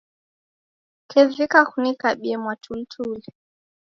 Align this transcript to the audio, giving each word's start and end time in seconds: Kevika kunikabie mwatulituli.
Kevika 1.11 1.59
kunikabie 1.69 2.35
mwatulituli. 2.43 3.27